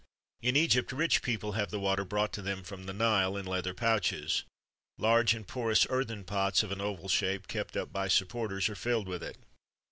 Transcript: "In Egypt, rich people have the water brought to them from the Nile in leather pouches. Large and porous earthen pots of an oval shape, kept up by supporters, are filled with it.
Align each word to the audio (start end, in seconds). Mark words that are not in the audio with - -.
"In 0.41 0.55
Egypt, 0.55 0.91
rich 0.91 1.21
people 1.21 1.51
have 1.51 1.69
the 1.69 1.79
water 1.79 2.03
brought 2.03 2.33
to 2.33 2.41
them 2.41 2.63
from 2.63 2.87
the 2.87 2.91
Nile 2.91 3.37
in 3.37 3.45
leather 3.45 3.75
pouches. 3.75 4.43
Large 4.97 5.35
and 5.35 5.47
porous 5.47 5.85
earthen 5.91 6.23
pots 6.23 6.63
of 6.63 6.71
an 6.71 6.81
oval 6.81 7.07
shape, 7.07 7.45
kept 7.47 7.77
up 7.77 7.93
by 7.93 8.07
supporters, 8.07 8.67
are 8.67 8.73
filled 8.73 9.07
with 9.07 9.21
it. 9.21 9.37